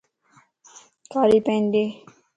[1.11, 1.85] ڪاري پين ڏي